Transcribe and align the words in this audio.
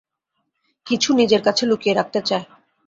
কিছু 0.87 1.09
নিজের 1.13 1.41
কাছে 1.43 1.63
লুকিয়ে 1.65 1.97
রাখতে 1.99 2.19
চায়। 2.25 2.45